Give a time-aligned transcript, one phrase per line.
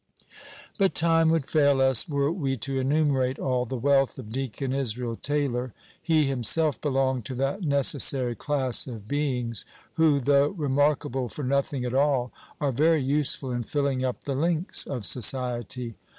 [0.79, 5.15] But time would fail us were we to enumerate all the wealth of Deacon Israel
[5.15, 5.75] Taylor.
[6.01, 9.63] He himself belonged to that necessary class of beings,
[9.97, 14.87] who, though remarkable for nothing at all, are very useful in filling up the links
[14.87, 15.93] of society.